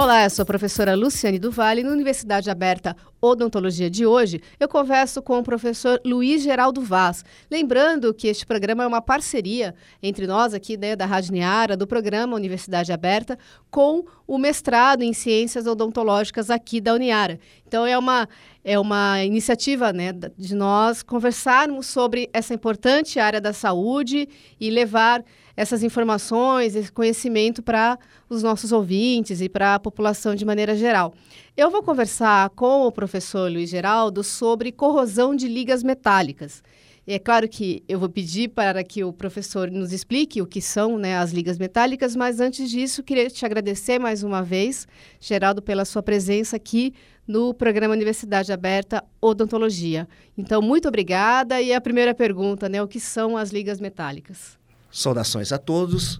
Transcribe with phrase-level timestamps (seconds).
[0.00, 1.82] Olá, eu sou a professora Luciane Duvalle.
[1.82, 7.24] Na Universidade Aberta Odontologia de hoje, eu converso com o professor Luiz Geraldo Vaz.
[7.50, 11.84] Lembrando que este programa é uma parceria entre nós aqui né, da Rádio Niara, do
[11.84, 13.36] programa Universidade Aberta,
[13.72, 17.40] com o mestrado em Ciências Odontológicas aqui da Uniara.
[17.66, 18.28] Então, é uma,
[18.62, 24.28] é uma iniciativa né, de nós conversarmos sobre essa importante área da saúde
[24.60, 25.24] e levar
[25.58, 27.98] essas informações, esse conhecimento para
[28.30, 31.12] os nossos ouvintes e para a população de maneira geral.
[31.56, 36.62] Eu vou conversar com o professor Luiz Geraldo sobre corrosão de ligas metálicas.
[37.04, 40.62] E é claro que eu vou pedir para que o professor nos explique o que
[40.62, 44.86] são né, as ligas metálicas, mas antes disso, queria te agradecer mais uma vez,
[45.18, 46.94] Geraldo, pela sua presença aqui
[47.26, 50.06] no programa Universidade Aberta Odontologia.
[50.36, 51.60] Então, muito obrigada.
[51.60, 54.57] E a primeira pergunta, né, o que são as ligas metálicas?
[54.90, 56.16] Saudações a todos.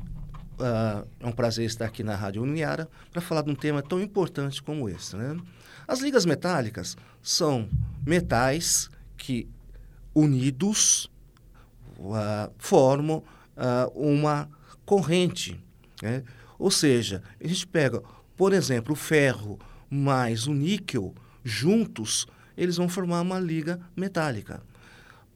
[0.58, 4.00] Uh, é um prazer estar aqui na Rádio Uniara para falar de um tema tão
[4.00, 5.16] importante como esse.
[5.16, 5.36] Né?
[5.86, 7.68] As ligas metálicas são
[8.04, 9.48] metais que,
[10.14, 11.10] unidos,
[11.98, 13.18] uh, formam
[13.56, 14.48] uh, uma
[14.84, 15.60] corrente.
[16.02, 16.24] Né?
[16.58, 18.02] Ou seja, a gente pega,
[18.36, 19.58] por exemplo, o ferro
[19.88, 24.62] mais o níquel, juntos, eles vão formar uma liga metálica.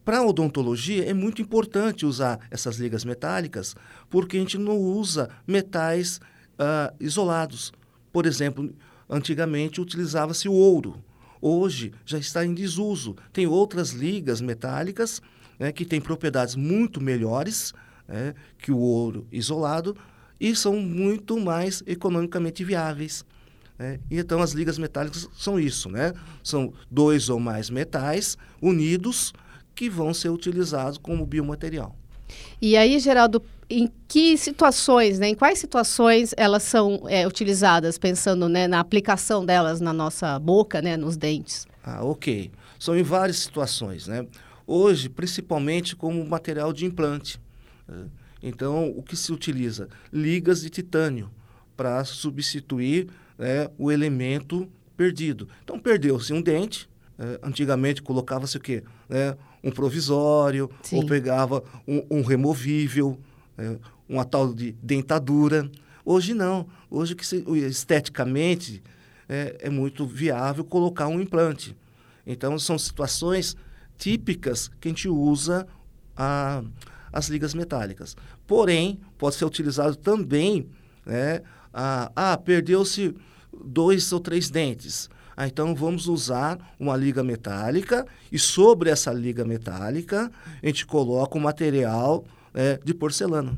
[0.05, 3.75] Para a odontologia é muito importante usar essas ligas metálicas,
[4.09, 6.19] porque a gente não usa metais
[6.59, 7.71] uh, isolados.
[8.11, 8.73] Por exemplo,
[9.09, 11.01] antigamente utilizava-se o ouro.
[11.41, 13.15] Hoje já está em desuso.
[13.31, 15.21] Tem outras ligas metálicas
[15.57, 17.73] né, que têm propriedades muito melhores
[18.07, 19.95] né, que o ouro isolado
[20.39, 23.25] e são muito mais economicamente viáveis.
[23.79, 23.99] Né?
[24.11, 26.13] Então, as ligas metálicas são isso, né?
[26.43, 29.33] São dois ou mais metais unidos
[29.75, 31.95] que vão ser utilizados como biomaterial.
[32.61, 38.47] E aí, Geraldo, em que situações, né, em quais situações elas são é, utilizadas, pensando
[38.47, 41.67] né, na aplicação delas na nossa boca, né, nos dentes?
[41.83, 42.51] Ah, ok.
[42.79, 44.25] São em várias situações, né?
[44.65, 47.39] Hoje, principalmente como material de implante.
[47.87, 48.05] Né?
[48.41, 49.89] Então, o que se utiliza?
[50.11, 51.29] Ligas de titânio
[51.75, 53.07] para substituir
[53.37, 55.47] né, o elemento perdido.
[55.63, 58.83] Então, perdeu-se um dente, é, antigamente colocava-se o quê?
[59.09, 60.97] É, um provisório, Sim.
[60.97, 63.17] ou pegava um, um removível,
[63.57, 65.69] é, uma tal de dentadura.
[66.03, 66.67] Hoje não.
[66.89, 68.83] Hoje que se, esteticamente
[69.29, 71.75] é, é muito viável colocar um implante.
[72.25, 73.55] Então são situações
[73.97, 75.67] típicas que a gente usa
[76.15, 76.63] a,
[77.11, 78.15] as ligas metálicas.
[78.45, 80.67] Porém, pode ser utilizado também,
[81.05, 81.41] né,
[81.73, 83.15] a, ah, perdeu-se
[83.63, 85.09] dois ou três dentes.
[85.35, 91.37] Ah, então vamos usar uma liga metálica e sobre essa liga metálica a gente coloca
[91.37, 92.23] um material
[92.53, 93.57] é, de porcelana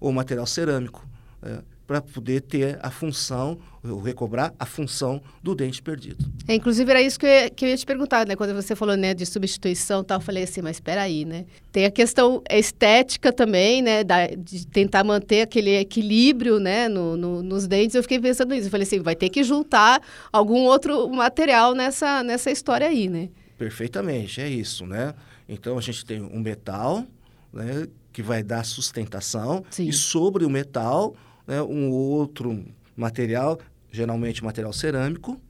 [0.00, 1.06] ou material cerâmico.
[1.42, 3.58] É, para poder ter a função,
[4.04, 6.30] recobrar a função do dente perdido.
[6.46, 8.36] É, inclusive, era isso que eu, ia, que eu ia te perguntar, né?
[8.36, 11.46] Quando você falou né, de substituição tal, eu falei assim, mas espera aí, né?
[11.72, 14.04] Tem a questão estética também, né?
[14.04, 16.88] Da, de tentar manter aquele equilíbrio, né?
[16.88, 17.94] No, no, nos dentes.
[17.94, 18.66] Eu fiquei pensando nisso.
[18.66, 23.30] Eu falei assim, vai ter que juntar algum outro material nessa, nessa história aí, né?
[23.56, 25.14] Perfeitamente, é isso, né?
[25.48, 27.04] Então, a gente tem um metal,
[27.52, 27.86] né?
[28.12, 29.64] Que vai dar sustentação.
[29.70, 29.88] Sim.
[29.88, 31.14] E sobre o metal
[31.46, 32.64] né, um outro
[33.00, 33.58] material,
[33.90, 35.40] geralmente material cerâmico,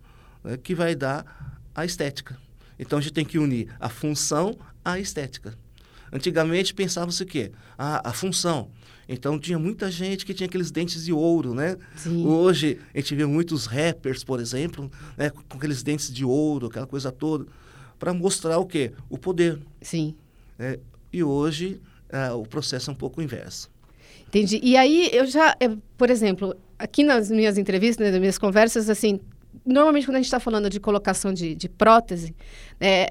[0.42, 2.38] né, que vai dar a estética.
[2.78, 5.54] Então a gente tem que unir a função à estética.
[6.12, 7.52] Antigamente pensava-se o quê?
[7.76, 8.70] Ah, a função.
[9.08, 11.76] Então tinha muita gente que tinha aqueles dentes de ouro, né?
[11.96, 12.24] Sim.
[12.24, 16.86] Hoje a gente vê muitos rappers, por exemplo, né, com aqueles dentes de ouro, aquela
[16.86, 17.46] coisa toda,
[17.98, 18.92] para mostrar o quê?
[19.08, 19.60] O poder.
[19.82, 20.14] Sim.
[20.58, 20.78] É,
[21.12, 21.80] e hoje
[22.12, 23.70] ah, o processo é um pouco inverso.
[24.30, 24.60] Entendi.
[24.62, 28.88] E aí eu já, eu, por exemplo, aqui nas minhas entrevistas, né, nas minhas conversas,
[28.88, 29.18] assim,
[29.66, 32.32] normalmente quando a gente está falando de colocação de, de prótese,
[32.80, 33.10] é,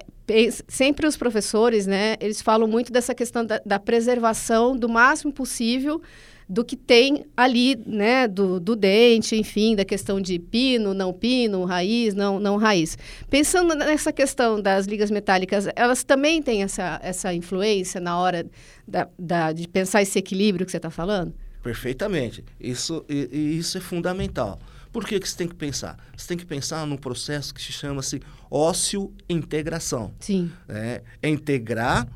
[0.67, 6.01] sempre os professores, né, eles falam muito dessa questão da, da preservação do máximo possível
[6.49, 11.63] do que tem ali, né, do, do dente, enfim, da questão de pino, não pino,
[11.63, 12.97] raiz, não, não raiz.
[13.29, 18.47] Pensando nessa questão das ligas metálicas, elas também têm essa, essa influência na hora
[18.87, 21.35] da, da de pensar esse equilíbrio que você está falando?
[21.61, 22.43] Perfeitamente.
[22.59, 24.59] Isso, isso é fundamental.
[24.91, 25.99] Por que, que você tem que pensar?
[26.17, 30.11] Você tem que pensar num processo que se chama-se ósseo-integração.
[30.19, 30.51] Sim.
[30.67, 32.07] É, é integrar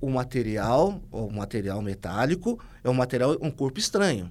[0.00, 4.30] o material, o material metálico, é um material, um corpo estranho.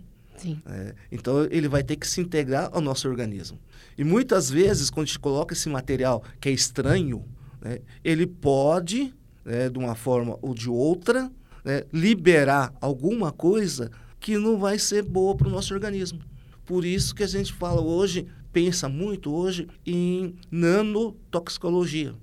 [0.66, 3.60] É, então, ele vai ter que se integrar ao nosso organismo.
[3.98, 7.26] E muitas vezes, quando a gente coloca esse material que é estranho,
[7.62, 9.14] né, ele pode,
[9.44, 11.30] né, de uma forma ou de outra,
[11.64, 16.20] né, liberar alguma coisa que não vai ser boa para o nosso organismo.
[16.66, 22.16] Por isso que a gente fala hoje, pensa muito hoje em nanotoxicologia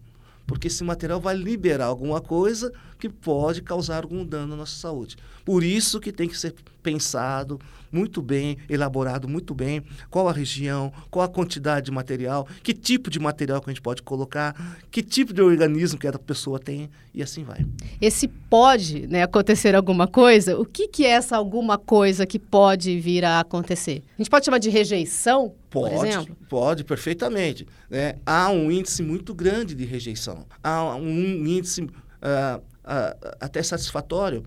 [0.46, 5.16] porque esse material vai liberar alguma coisa que pode causar algum dano à nossa saúde.
[5.44, 7.58] Por isso que tem que ser pensado
[7.90, 13.08] muito bem, elaborado muito bem, qual a região, qual a quantidade de material, que tipo
[13.08, 16.90] de material que a gente pode colocar, que tipo de organismo que a pessoa tem
[17.14, 17.64] e assim vai.
[18.00, 22.98] Esse pode né, acontecer alguma coisa, o que, que é essa alguma coisa que pode
[23.00, 24.02] vir a acontecer?
[24.18, 26.32] A gente pode chamar de rejeição, pode?
[26.48, 27.66] Pode, perfeitamente.
[27.90, 28.16] Né?
[28.24, 30.46] Há um índice muito grande de rejeição.
[30.62, 34.44] Há um índice uh, uh, até satisfatório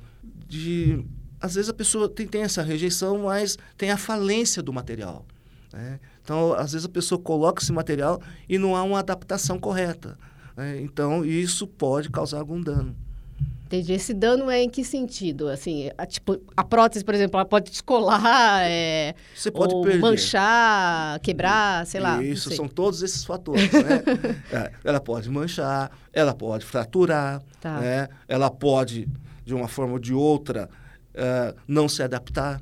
[0.47, 1.05] de
[1.41, 5.25] às vezes a pessoa tem, tem essa rejeição, mas tem a falência do material.
[5.71, 5.99] Né?
[6.21, 10.17] Então, às vezes a pessoa coloca esse material e não há uma adaptação correta.
[10.55, 10.81] Né?
[10.81, 12.95] Então, isso pode causar algum dano.
[13.69, 13.93] Entendi.
[13.93, 15.47] Esse dano é em que sentido?
[15.47, 19.99] Assim, a, tipo, a prótese, por exemplo, ela pode descolar, é, Você pode ou perder.
[19.99, 22.21] manchar, quebrar, sei lá.
[22.23, 23.71] Isso, são todos esses fatores.
[23.71, 24.01] Né?
[24.51, 27.79] É, ela pode manchar, ela pode fraturar, Tá.
[27.79, 28.07] né?
[28.27, 29.07] ela pode,
[29.45, 30.67] de uma forma ou de outra,
[31.13, 32.59] uh, não se adaptar,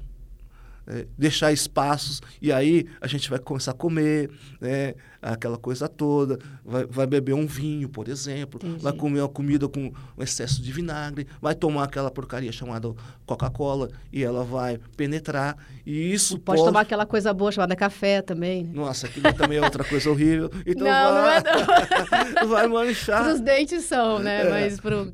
[0.87, 4.29] é, deixar espaços, e aí a gente vai começar a comer,
[4.61, 8.81] né, aquela coisa toda, vai, vai beber um vinho, por exemplo, Entendi.
[8.81, 12.93] vai comer uma comida com um excesso de vinagre, vai tomar aquela porcaria chamada
[13.25, 18.63] Coca-Cola, e ela vai penetrar, e isso Pode, tomar aquela coisa boa chamada café também.
[18.63, 18.71] Né?
[18.73, 20.49] Nossa, aquilo também é outra coisa horrível.
[20.65, 22.47] Então não, vai, não é não.
[22.47, 23.33] vai manchar.
[23.33, 24.41] Os dentes são, né?
[24.41, 24.49] É.
[24.49, 25.13] Mas pro,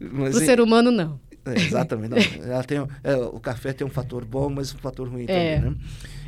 [0.00, 1.20] Mas, pro ser humano, não.
[1.46, 2.10] É, exatamente.
[2.10, 2.44] Não.
[2.52, 5.56] Ela tem, é, o café tem um fator bom, mas um fator ruim É.
[5.56, 5.70] também.
[5.72, 5.76] Né?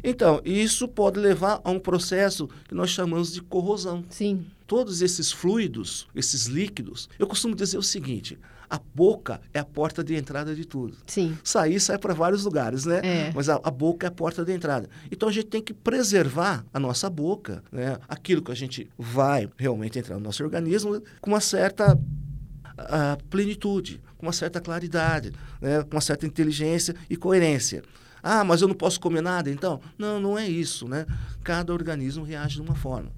[0.02, 4.04] Então, isso pode levar a um processo que nós chamamos de corrosão.
[4.08, 4.46] Sim.
[4.66, 8.38] Todos esses fluidos, esses líquidos, eu costumo dizer o seguinte:
[8.68, 10.94] a boca é a porta de entrada de tudo.
[11.06, 11.36] Sim.
[11.42, 13.00] Sair sai para vários lugares, né?
[13.02, 13.32] É.
[13.34, 14.88] Mas a, a boca é a porta de entrada.
[15.10, 17.96] Então a gente tem que preservar a nossa boca, né?
[18.06, 21.98] Aquilo que a gente vai realmente entrar no nosso organismo com uma certa
[22.78, 25.82] ah, plenitude, com uma certa claridade, né?
[25.82, 27.82] com uma certa inteligência e coerência.
[28.22, 29.80] Ah, mas eu não posso comer nada, então?
[29.96, 31.06] Não, não é isso, né?
[31.44, 33.10] Cada organismo reage de uma forma.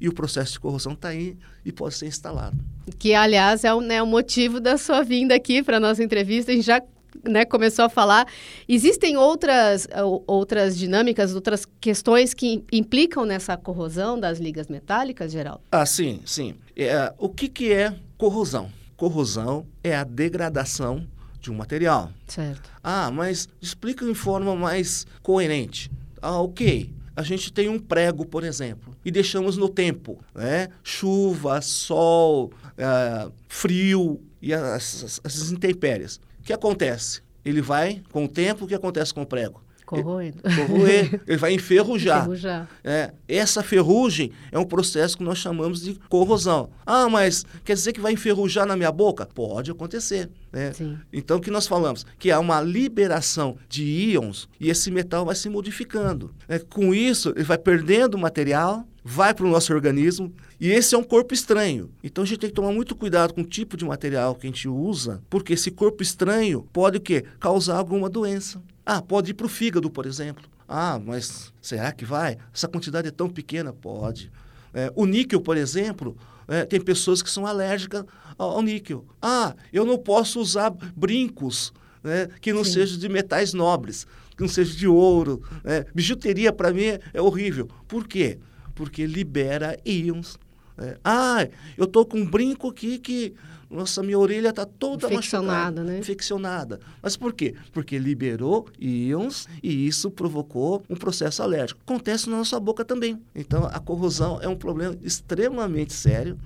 [0.00, 2.56] E o processo de corrosão está aí e pode ser instalado.
[2.98, 6.52] Que, aliás, é o, né, o motivo da sua vinda aqui para a nossa entrevista.
[6.52, 6.82] A gente já
[7.24, 8.26] né, começou a falar.
[8.68, 15.60] Existem outras, ou- outras dinâmicas, outras questões que implicam nessa corrosão das ligas metálicas, Geraldo?
[15.70, 16.54] Ah, sim, sim.
[16.76, 18.70] É, o que, que é corrosão?
[18.96, 21.06] Corrosão é a degradação
[21.40, 22.10] de um material.
[22.26, 22.70] Certo.
[22.82, 25.90] Ah, mas explica em forma mais coerente.
[26.20, 26.92] Ah, ok.
[27.14, 30.68] A gente tem um prego, por exemplo, e deixamos no tempo, né?
[30.82, 36.16] Chuva, sol, ah, frio e as, as- essas intempéries.
[36.40, 37.20] O que acontece?
[37.44, 39.62] Ele vai, com o tempo, o que acontece com o prego?
[39.86, 40.42] Corroendo.
[40.42, 42.22] Corroer, ele vai enferrujar.
[42.22, 42.68] Enferrujar.
[42.82, 46.68] É, essa ferrugem é um processo que nós chamamos de corrosão.
[46.84, 49.24] Ah, mas quer dizer que vai enferrujar na minha boca?
[49.24, 50.28] Pode acontecer.
[50.52, 50.72] Né?
[51.12, 52.04] Então, o que nós falamos?
[52.18, 56.34] Que há uma liberação de íons e esse metal vai se modificando.
[56.48, 56.58] né?
[56.58, 61.04] Com isso, ele vai perdendo material, vai para o nosso organismo e esse é um
[61.04, 61.90] corpo estranho.
[62.02, 64.50] Então, a gente tem que tomar muito cuidado com o tipo de material que a
[64.50, 67.24] gente usa, porque esse corpo estranho pode o quê?
[67.38, 68.62] Causar alguma doença.
[68.84, 70.44] Ah, pode ir para o fígado, por exemplo.
[70.68, 72.38] Ah, mas será que vai?
[72.52, 73.72] Essa quantidade é tão pequena?
[73.72, 74.30] Pode.
[74.72, 76.16] É, o níquel, por exemplo,
[76.48, 78.04] é, tem pessoas que são alérgicas
[78.38, 79.04] ao, ao níquel.
[79.20, 81.72] Ah, eu não posso usar brincos
[82.02, 82.72] né, que não Sim.
[82.72, 85.42] sejam de metais nobres, que não sejam de ouro.
[85.64, 85.84] né.
[85.94, 87.68] Bijuteria, para mim, é, é horrível.
[87.88, 88.38] Por quê?
[88.74, 90.38] Porque libera íons.
[90.76, 90.96] Né.
[91.04, 93.34] Ah, eu estou com um brinco aqui que...
[93.68, 95.98] Nossa, minha orelha está toda Infeccionada, machucada, né?
[95.98, 96.80] infeccionada.
[97.02, 97.52] Mas por quê?
[97.72, 101.80] Porque liberou íons e isso provocou um processo alérgico.
[101.84, 103.20] Acontece na nossa boca também.
[103.34, 106.38] Então, a corrosão é um problema extremamente sério.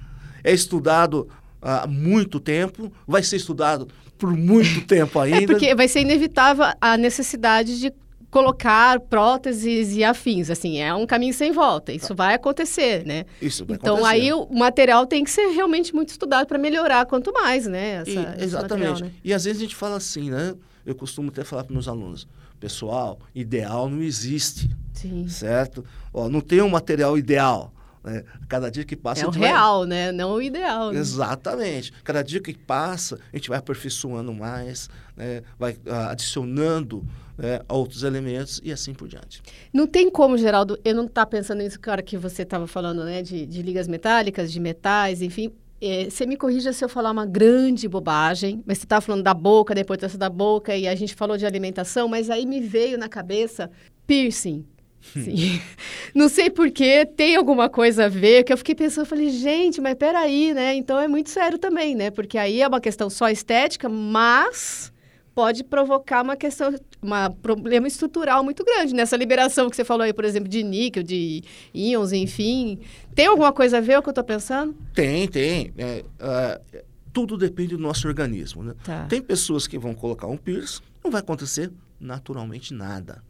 [0.43, 1.29] É estudado
[1.61, 5.45] há muito tempo, vai ser estudado por muito tempo ainda.
[5.45, 7.93] É porque vai ser inevitável a necessidade de
[8.31, 13.25] colocar próteses e afins, assim, é um caminho sem volta, isso vai acontecer, né?
[13.43, 14.15] Isso vai Então acontecer.
[14.15, 18.03] aí o material tem que ser realmente muito estudado para melhorar quanto mais, né?
[18.03, 18.89] essa- E- exatamente.
[18.93, 19.11] material, né?
[19.25, 20.55] E às vezes a gente fala assim, né?
[20.87, 22.27] Eu costumo até falar para meus alunos,
[22.59, 24.71] pessoal, ideal não existe.
[24.93, 25.27] Sim.
[25.29, 25.83] certo?
[26.13, 27.73] Ó, não tem um material ideal.
[28.03, 28.25] Né?
[28.49, 29.25] Cada dia que passa.
[29.25, 29.89] É o real, vai...
[29.89, 30.13] né?
[30.13, 30.93] Não o ideal.
[30.93, 30.99] Né?
[30.99, 31.93] Exatamente.
[32.03, 35.43] Cada dia que passa, a gente vai aperfeiçoando mais, né?
[35.59, 39.43] vai uh, adicionando né, outros elementos e assim por diante.
[39.73, 43.05] Não tem como, Geraldo, eu não estar tá pensando nisso, cara, que você estava falando,
[43.05, 43.23] né?
[43.23, 45.53] De, de ligas metálicas, de metais, enfim.
[45.83, 49.33] É, você me corrija se eu falar uma grande bobagem, mas você estava falando da
[49.33, 52.99] boca, da importância da boca, e a gente falou de alimentação, mas aí me veio
[52.99, 53.71] na cabeça
[54.07, 54.67] piercing.
[55.01, 55.61] Sim.
[56.15, 59.95] Não sei porquê, tem alguma coisa a ver, que eu fiquei pensando, falei, gente, mas
[59.95, 60.75] peraí, né?
[60.75, 62.11] Então é muito sério também, né?
[62.11, 64.93] Porque aí é uma questão só estética, mas
[65.35, 70.13] pode provocar uma questão, um problema estrutural muito grande nessa liberação que você falou aí,
[70.13, 71.43] por exemplo, de níquel, de
[71.73, 72.79] íons, enfim.
[73.15, 74.77] Tem alguma coisa a ver com o que eu estou pensando?
[74.95, 75.73] Tem, tem.
[75.79, 78.75] É, uh, tudo depende do nosso organismo, né?
[78.85, 79.07] Tá.
[79.07, 83.23] Tem pessoas que vão colocar um piercing, não vai acontecer naturalmente nada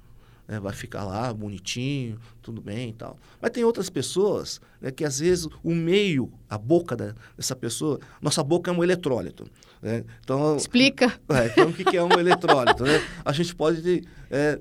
[0.50, 3.16] né, vai ficar lá bonitinho, tudo bem e tal.
[3.40, 8.00] Mas tem outras pessoas né, que às vezes o meio, a boca da, dessa pessoa,
[8.20, 9.48] nossa boca é um eletrólito.
[9.80, 10.04] Né?
[10.20, 11.06] Então, Explica.
[11.30, 12.82] É, então o que é um eletrólito?
[12.82, 13.00] Né?
[13.24, 14.58] A gente pode é,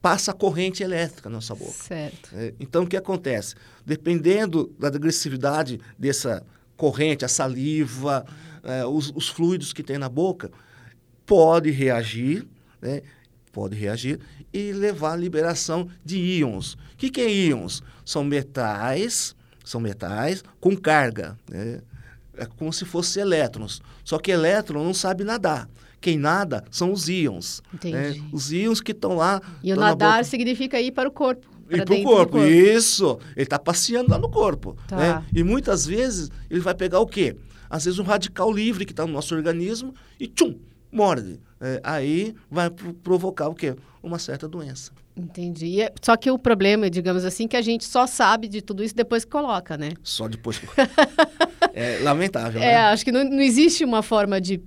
[0.00, 1.70] passa corrente elétrica na nossa boca.
[1.70, 2.30] Certo.
[2.34, 3.54] É, então o que acontece?
[3.86, 6.44] Dependendo da agressividade dessa
[6.76, 8.26] corrente, a saliva,
[8.64, 10.50] é, os, os, fluidos que tem na boca,
[11.24, 12.44] pode reagir,
[12.80, 13.02] né?
[13.52, 14.18] Pode reagir
[14.52, 16.74] e levar à liberação de íons.
[16.74, 17.82] O que, que é íons?
[18.04, 21.38] São metais, são metais com carga.
[21.48, 21.80] Né?
[22.36, 23.82] É como se fossem elétrons.
[24.02, 25.68] Só que elétron não sabe nadar.
[26.00, 27.62] Quem nada são os íons.
[27.84, 28.20] Né?
[28.32, 29.40] Os íons que estão lá.
[29.62, 31.46] E o nadar significa ir para o corpo.
[31.70, 32.32] Ir para o corpo.
[32.32, 32.46] corpo.
[32.46, 33.18] Isso.
[33.36, 34.76] Ele está passeando lá no corpo.
[34.88, 34.96] Tá.
[34.96, 35.24] Né?
[35.32, 37.36] E muitas vezes ele vai pegar o quê?
[37.70, 40.58] Às vezes um radical livre que está no nosso organismo e tchum,
[40.90, 41.38] morde.
[41.64, 42.68] É, aí vai
[43.04, 43.76] provocar o quê?
[44.02, 44.90] Uma certa doença.
[45.16, 45.80] Entendi.
[45.80, 48.96] É, só que o problema, digamos assim, que a gente só sabe de tudo isso
[48.96, 49.90] depois que coloca, né?
[50.02, 50.66] Só depois que
[51.72, 52.76] É lamentável, É, né?
[52.86, 54.60] acho que não, não existe uma forma de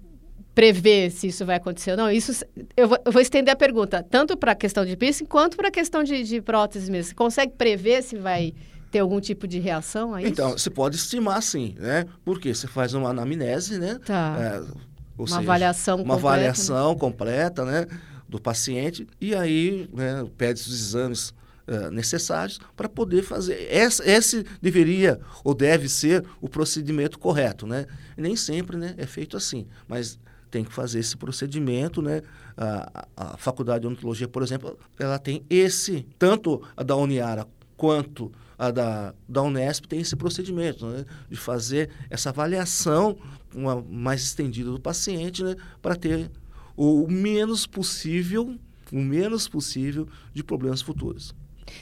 [0.54, 2.10] prever se isso vai acontecer ou não.
[2.10, 2.46] Isso,
[2.78, 5.68] eu vou, eu vou estender a pergunta, tanto para a questão de piercing, quanto para
[5.68, 7.10] a questão de, de prótese mesmo.
[7.10, 8.54] Você consegue prever se vai
[8.90, 10.32] ter algum tipo de reação a isso?
[10.32, 12.06] Então, você pode estimar sim, né?
[12.24, 14.00] Porque você faz uma anamnese, né?
[14.06, 14.38] Tá.
[14.40, 17.00] É, uma seja, avaliação uma completa, avaliação né?
[17.00, 17.88] completa, né,
[18.28, 21.30] do paciente e aí né, pede os exames
[21.68, 23.68] uh, necessários para poder fazer.
[23.72, 27.86] Esse, esse deveria ou deve ser o procedimento correto, né?
[28.18, 30.20] nem sempre, né, é feito assim, mas
[30.56, 32.22] tem que fazer esse procedimento, né?
[32.56, 37.46] A, a Faculdade de Odontologia, por exemplo, ela tem esse, tanto a da Uniara
[37.76, 43.18] quanto a da, da Unesp tem esse procedimento né, de fazer essa avaliação
[43.54, 46.30] uma, mais estendida do paciente né, para ter
[46.76, 48.56] o menos possível,
[48.92, 51.34] o menos possível de problemas futuros.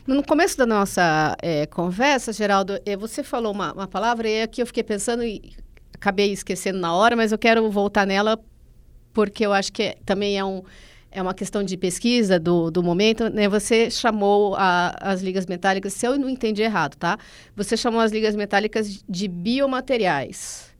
[0.07, 4.61] No começo da nossa é, conversa, Geraldo, é, você falou uma, uma palavra e aqui
[4.61, 5.53] eu fiquei pensando e
[5.93, 8.39] acabei esquecendo na hora, mas eu quero voltar nela
[9.13, 10.63] porque eu acho que é, também é um
[11.13, 13.47] é uma questão de pesquisa do, do momento, né?
[13.47, 17.17] Você chamou a, as ligas metálicas, se eu não entendi errado, tá?
[17.55, 20.73] Você chamou as ligas metálicas de biomateriais.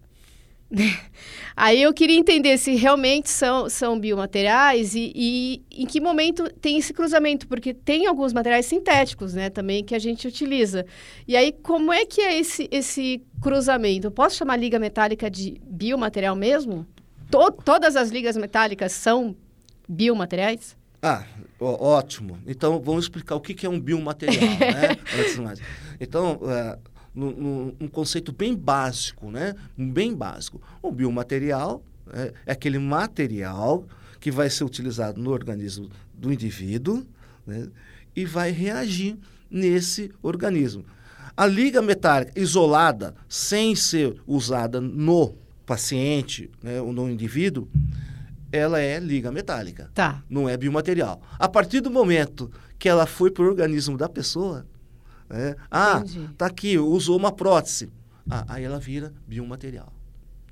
[1.55, 6.79] Aí eu queria entender se realmente são, são biomateriais e, e, em que momento tem
[6.79, 10.83] esse cruzamento, porque tem alguns materiais sintéticos, né, também que a gente utiliza.
[11.27, 14.07] E aí, como é que é esse, esse cruzamento?
[14.07, 16.87] Eu posso chamar liga metálica de biomaterial mesmo?
[17.29, 19.35] To todas as ligas metálicas são
[19.87, 20.75] biomateriais?
[21.01, 21.25] Ah,
[21.59, 22.39] ó, ótimo.
[22.47, 24.97] Então, vamos explicar o que, que é um biomaterial, né?
[25.19, 25.59] Antes mais.
[25.99, 26.77] Então, é,
[27.13, 29.53] num, num conceito bem básico, né?
[29.77, 30.61] Bem básico.
[30.81, 33.85] O biomaterial é, é aquele material
[34.19, 37.05] que vai ser utilizado no organismo do indivíduo
[37.45, 37.67] né?
[38.15, 39.17] e vai reagir
[39.49, 40.85] nesse organismo.
[41.35, 45.35] A liga metálica isolada, sem ser usada no
[45.65, 47.67] paciente né, ou no indivíduo,
[48.53, 49.89] ela é liga metálica.
[49.95, 50.23] Tá.
[50.29, 51.19] Não é biomaterial.
[51.39, 54.63] A partir do momento que ela foi para o organismo da pessoa,
[55.27, 55.55] né?
[55.71, 56.29] ah, Entendi.
[56.37, 57.91] tá aqui, usou uma prótese.
[58.29, 59.91] Ah, aí ela vira biomaterial.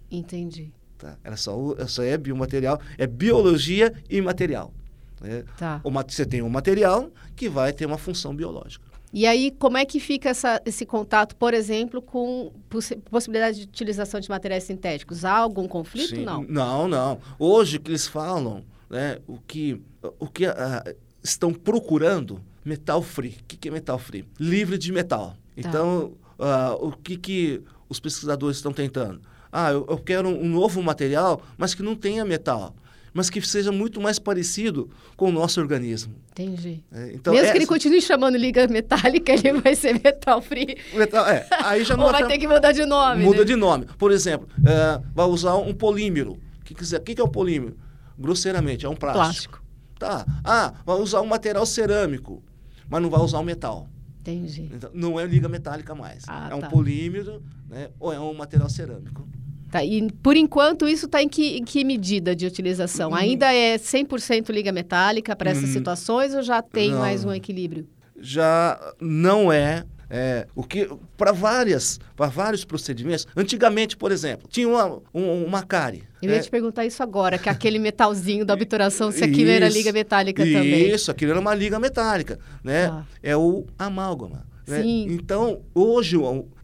[0.09, 0.73] Entendi.
[0.97, 1.15] Tá?
[1.23, 1.55] Ela, só,
[1.87, 4.73] só é biomaterial, é biologia imaterial.
[5.21, 5.43] Né?
[5.55, 5.79] Tá.
[6.07, 8.90] Você tem um material que vai ter uma função biológica.
[9.13, 13.63] E aí, como é que fica essa, esse contato, por exemplo, com poss possibilidade de
[13.63, 15.25] utilização de materiais sintéticos?
[15.25, 16.15] Há algum conflito?
[16.15, 16.23] Sim.
[16.23, 16.43] Não.
[16.43, 17.19] Não, não.
[17.37, 19.81] Hoje, que eles falam, né, o que,
[20.17, 23.37] o que uh, estão procurando, metal free.
[23.41, 24.25] O que, que é metal free?
[24.39, 25.31] Livre de metal.
[25.31, 25.35] Tá.
[25.57, 29.21] Então, uh, o que, que os pesquisadores estão tentando?
[29.51, 32.73] Ah, eu, eu quero um novo material, mas que não tenha metal.
[33.13, 36.15] Mas que seja muito mais parecido com o nosso organismo.
[36.31, 36.83] Entendi.
[36.91, 40.77] É, então, Mesmo é- que ele continue chamando liga metálica, ele vai ser metal free.
[40.93, 43.45] Metal- é, aí já não Ou vai ter que mudar de nome, Muda né?
[43.45, 43.85] de nome.
[43.97, 46.33] Por exemplo, é, vai usar um polímero.
[46.61, 46.99] O que, quiser.
[46.99, 47.75] O que é o polímero?
[48.17, 49.61] Grosseiramente, é um plástico.
[49.99, 50.25] Plástico.
[50.25, 50.25] Tá.
[50.43, 52.41] Ah, vai usar um material cerâmico,
[52.89, 53.87] mas não vai usar um metal.
[54.21, 54.69] Entendi.
[54.73, 56.23] Então, não é liga metálica mais.
[56.27, 56.69] Ah, é um tá.
[56.69, 59.27] polímero né, ou é um material cerâmico.
[59.71, 63.11] Tá, e por enquanto isso está em que, em que medida de utilização?
[63.11, 63.15] Hum.
[63.15, 65.73] Ainda é 100% liga metálica para essas Hum.
[65.73, 66.99] situações ou já tem Não.
[66.99, 67.87] mais um equilíbrio?
[68.19, 69.83] Já não é.
[70.13, 75.63] é, o que para várias para vários procedimentos antigamente por exemplo tinha uma um, uma
[75.63, 76.41] cárie Eu ia né?
[76.41, 80.43] te perguntar isso agora, que aquele metalzinho da obturação, se aquilo era Isso, liga metálica
[80.43, 80.89] também.
[80.93, 82.89] Isso, aquilo era uma liga metálica, né?
[82.89, 83.05] Tá.
[83.23, 84.45] É o amálgama.
[84.71, 84.81] Né?
[84.85, 86.15] Então, hoje,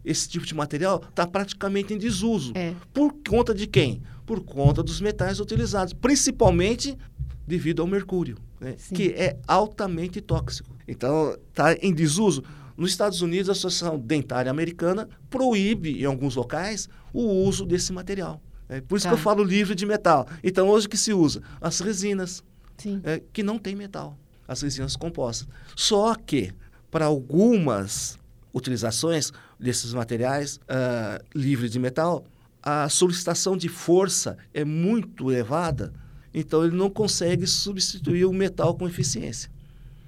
[0.04, 2.52] esse tipo de material está praticamente em desuso.
[2.54, 2.74] É.
[2.92, 4.02] Por conta de quem?
[4.26, 6.96] Por conta dos metais utilizados, principalmente
[7.46, 8.76] devido ao mercúrio, né?
[8.94, 10.76] Que é altamente tóxico.
[10.86, 12.42] Então, está em desuso.
[12.76, 18.40] Nos Estados Unidos, a Associação Dentária Americana proíbe, em alguns locais, o uso desse material.
[18.68, 19.10] É por isso Tá.
[19.10, 20.28] que eu falo livre de metal.
[20.44, 21.42] Então, hoje o que se usa?
[21.60, 22.44] As resinas,
[22.76, 23.00] Sim.
[23.02, 25.48] é, que não tem metal, as resinas compostas.
[25.74, 26.52] Só que,
[26.90, 28.18] para algumas
[28.52, 32.24] utilizações desses materiais ah, livres de metal,
[32.62, 35.92] a solicitação de força é muito elevada,
[36.34, 39.50] então ele não consegue substituir o metal com eficiência.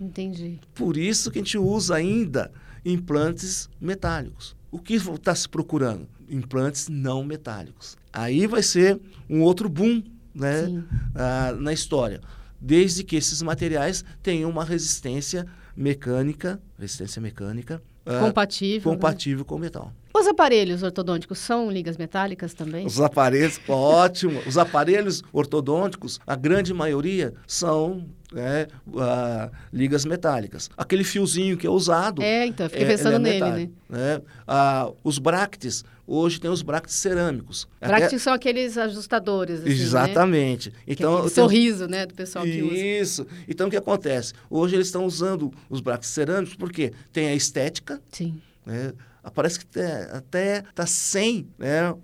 [0.00, 0.58] Entendi.
[0.74, 2.50] Por isso que a gente usa ainda
[2.84, 4.56] implantes metálicos.
[4.70, 6.08] O que está se procurando?
[6.28, 7.96] Implantes não metálicos.
[8.12, 10.02] Aí vai ser um outro boom
[10.34, 10.82] né,
[11.14, 12.20] ah, na história.
[12.60, 15.46] Desde que esses materiais tenham uma resistência
[15.76, 18.90] mecânica, resistência mecânica ah, Compatível.
[18.90, 18.96] né?
[18.96, 19.92] compatível com o metal.
[20.12, 22.84] Os aparelhos ortodônticos são ligas metálicas também?
[22.84, 24.40] Os aparelhos, ótimo.
[24.46, 30.70] Os aparelhos ortodônticos, a grande maioria são né, ah, ligas metálicas.
[30.76, 32.22] Aquele fiozinho que é usado.
[32.22, 34.22] É, então, fiquei é- pensando ele é nele, metálico, né?
[34.46, 37.68] Ah, os bractes, hoje tem os bractes cerâmicos.
[37.80, 39.74] Até- Bractes são aqueles ajustadores, assim, né?
[39.74, 40.70] Exatamente.
[40.70, 42.76] Que é Então, tenho- sorriso, né, do pessoal que usa.
[42.76, 43.26] Isso.
[43.48, 44.32] Então, o que acontece?
[44.48, 48.40] Hoje eles estão usando os bractes cerâmicos porque tem a estética, Sim.
[48.64, 48.92] né?
[49.34, 51.94] Parece que até- até está sem né,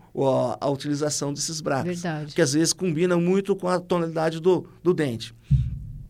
[0.60, 2.02] a, utilização desses bractes.
[2.02, 2.34] Verdade.
[2.34, 5.34] Que às vezes combina muito com a tonalidade do, do dente.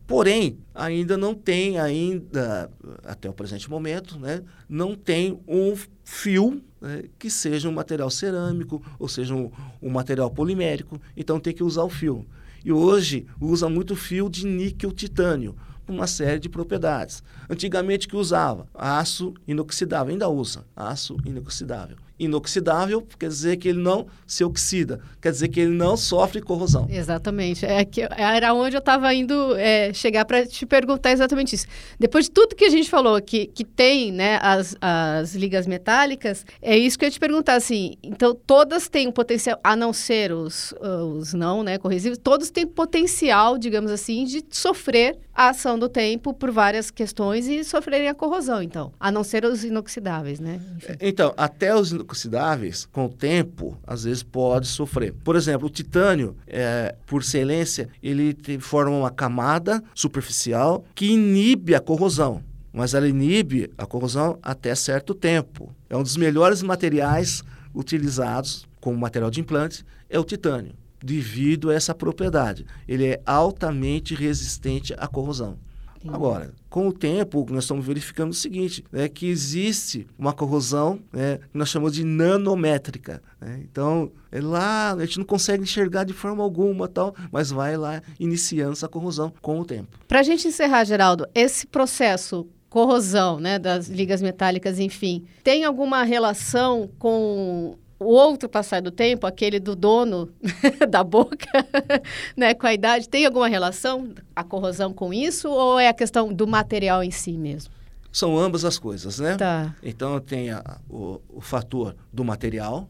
[0.07, 2.71] Porém, ainda não tem, ainda,
[3.03, 8.81] até o presente momento, né, não tem um fio né, que seja um material cerâmico,
[8.97, 10.99] ou seja, um, um material polimérico.
[11.15, 12.25] Então tem que usar o fio.
[12.63, 17.21] E hoje usa muito fio de níquel titânio, uma série de propriedades.
[17.49, 21.97] Antigamente que usava aço inoxidável, ainda usa aço inoxidável.
[22.19, 26.87] Inoxidável quer dizer que ele não se oxida, quer dizer que ele não sofre corrosão.
[26.89, 27.65] Exatamente.
[27.65, 31.67] É que era onde eu estava indo é, chegar para te perguntar exatamente isso.
[31.99, 36.45] Depois de tudo que a gente falou, que, que tem né, as, as ligas metálicas,
[36.61, 37.55] é isso que eu ia te perguntar.
[37.55, 42.49] Assim, então, todas têm um potencial, a não ser os, os não né, corrosivos, todos
[42.49, 48.09] têm potencial, digamos assim, de sofrer a ação do tempo por várias questões e sofrerem
[48.09, 48.91] a corrosão, então.
[48.99, 50.59] A não ser os inoxidáveis, né?
[50.75, 50.93] Enfim.
[50.99, 55.13] Então, até os inoxidáveis, com o tempo, às vezes pode sofrer.
[55.23, 61.79] Por exemplo, o titânio, é, por excelência, ele forma uma camada superficial que inibe a
[61.79, 62.41] corrosão.
[62.73, 65.71] Mas ela inibe a corrosão até certo tempo.
[65.87, 67.43] É um dos melhores materiais
[67.75, 72.65] utilizados como material de implante, é o titânio, devido a essa propriedade.
[72.87, 75.57] Ele é altamente resistente à corrosão.
[75.97, 76.13] Entendi.
[76.13, 81.39] Agora, com o tempo, nós estamos verificando o seguinte, né, que existe uma corrosão né,
[81.51, 83.21] que nós chamamos de nanométrica.
[83.41, 83.61] né?
[83.63, 88.01] Então, é lá, a gente não consegue enxergar de forma alguma, tal, mas vai lá
[88.19, 89.97] iniciando essa corrosão com o tempo.
[90.07, 96.03] Para a gente encerrar, Geraldo, esse processo corrosão, né, das ligas metálicas, enfim, tem alguma
[96.03, 100.29] relação com o outro passar do tempo, aquele do dono
[100.89, 101.47] da boca,
[102.35, 103.09] né, com a idade?
[103.09, 107.33] Tem alguma relação a corrosão com isso ou é a questão do material em si
[107.33, 107.71] mesmo?
[108.11, 109.35] São ambas as coisas, né?
[109.35, 109.75] Tá.
[109.83, 112.89] Então, tem a- o, o fator do material,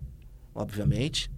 [0.53, 1.29] obviamente,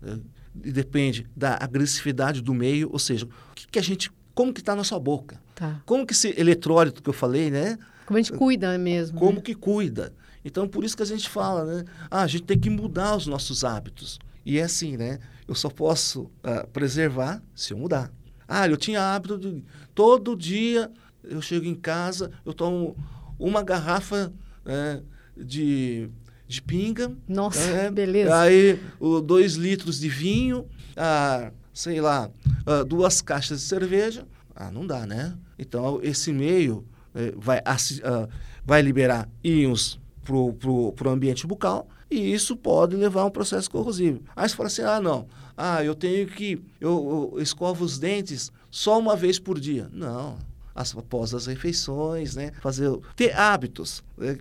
[0.00, 0.18] né?
[0.64, 4.60] e depende da agressividade do meio, ou seja, o que, que a gente, como que
[4.60, 5.40] está a nossa boca?
[5.54, 5.80] Tá.
[5.86, 7.78] Como que esse eletrólito que eu falei, né?
[8.06, 9.18] Como a gente cuida mesmo.
[9.18, 9.40] como né?
[9.40, 10.12] que cuida.
[10.48, 11.84] Então, por isso que a gente fala, né?
[12.10, 14.18] Ah, a gente tem que mudar os nossos hábitos.
[14.44, 15.18] E é assim, né?
[15.46, 18.10] Eu só posso ah, preservar se eu mudar.
[18.46, 19.62] Ah, eu tinha hábito de
[19.94, 20.90] todo dia
[21.22, 22.96] eu chego em casa, eu tomo
[23.38, 24.32] uma garrafa
[24.64, 25.02] né,
[25.36, 26.08] de,
[26.46, 27.12] de pinga.
[27.28, 27.90] Nossa, né?
[27.90, 28.38] beleza.
[28.40, 30.66] Aí, o, dois litros de vinho.
[30.96, 32.28] Ah, sei lá,
[32.66, 34.26] uh, duas caixas de cerveja.
[34.54, 35.36] Ah, não dá, né?
[35.56, 36.84] Então, esse meio
[37.14, 38.28] eh, vai, uh,
[38.64, 44.20] vai liberar íons para o ambiente bucal e isso pode levar a um processo corrosivo.
[44.34, 48.52] Aí você fala assim, ah, não, ah, eu tenho que, eu, eu escovo os dentes
[48.70, 49.88] só uma vez por dia.
[49.92, 50.36] Não,
[50.74, 52.52] após as refeições, né?
[52.60, 54.38] Fazer, ter hábitos né?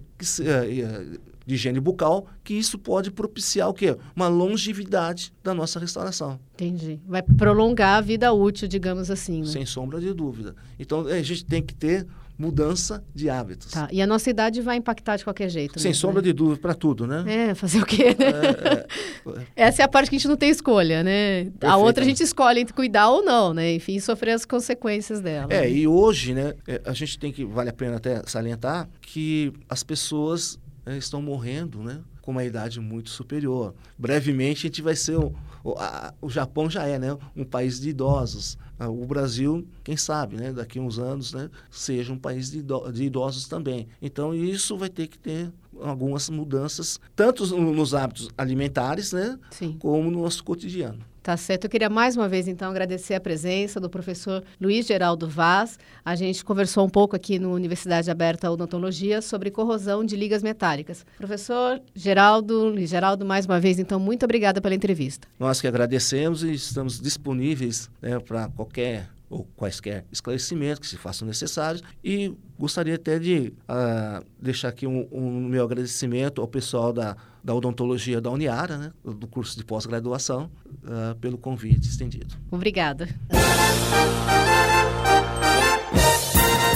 [1.45, 3.97] de higiene bucal, que isso pode propiciar o quê?
[4.15, 6.39] Uma longevidade da nossa restauração.
[6.54, 7.00] Entendi.
[7.08, 9.41] Vai prolongar a vida útil, digamos assim.
[9.41, 9.47] Né?
[9.47, 10.56] Sem sombra de dúvida.
[10.78, 12.06] Então, a gente tem que ter
[12.38, 13.71] mudança de hábitos.
[13.71, 13.88] Tá.
[13.91, 15.80] E a nossa idade vai impactar de qualquer jeito.
[15.80, 16.28] Sem sombra né?
[16.28, 17.23] de dúvida para tudo, né?
[17.28, 18.15] É, fazer o quê?
[18.17, 18.28] Né?
[18.28, 21.45] É, é, Essa é a parte que a gente não tem escolha, né?
[21.45, 21.65] Perfeito.
[21.65, 23.73] A outra a gente escolhe entre cuidar ou não, né?
[23.73, 25.52] Enfim, sofrer as consequências dela.
[25.52, 25.71] É, né?
[25.71, 29.84] e hoje, né, é, a gente tem que, vale a pena até salientar, que as
[29.84, 32.00] pessoas é, estão morrendo, né?
[32.21, 33.73] Com uma idade muito superior.
[33.97, 37.17] Brevemente a gente vai ser o, o, a, o Japão já é, né?
[37.36, 38.58] Um país de idosos.
[38.80, 42.63] Ah, o Brasil, quem sabe, né, daqui a uns anos, né, seja um país de,
[43.04, 43.88] idosos também.
[44.02, 49.76] Então, isso vai ter que ter algumas mudanças, tanto nos hábitos alimentares, né, Sim.
[49.80, 51.00] como no nosso cotidiano.
[51.28, 51.66] Tá certo.
[51.66, 55.78] Eu queria mais uma vez, então, agradecer a presença do professor Luiz Geraldo Vaz.
[56.06, 61.06] A gente conversou um pouco aqui no Universidade Aberta Odontologia sobre corrosão de ligas metálicas.
[61.18, 65.28] Professor Geraldo, Luiz Geraldo, mais uma vez, então, muito obrigada pela entrevista.
[65.38, 71.28] Nós que agradecemos e estamos disponíveis né, para qualquer ou quaisquer esclarecimentos que se façam
[71.28, 71.84] necessários.
[72.02, 77.55] E gostaria até de uh, deixar aqui um, um, meu agradecimento ao pessoal da, da
[77.55, 80.51] odontologia da Uniara, né, do curso de pós-graduação,
[80.83, 82.36] uh, pelo convite estendido.
[82.51, 83.07] Obrigada.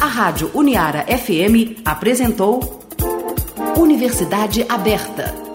[0.01, 2.79] A Rádio Uniara FM apresentou
[3.77, 5.50] Universidade Aberta